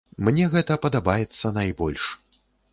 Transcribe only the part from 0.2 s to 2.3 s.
Мне гэта падабаецца найбольш.